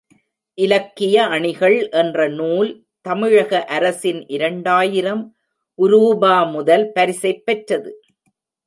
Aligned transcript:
இலக்கிய 0.57 1.25
அணிகள் 1.27 1.89
என்ற 1.89 2.27
நூல் 2.29 2.71
தமிழக 3.01 3.65
அரசின் 3.65 4.27
இரண்டாயிரம் 4.27 5.23
உரூபா 5.79 6.51
முதல் 6.51 6.91
பரிசைப் 6.91 7.45
பெற்றது. 7.45 7.91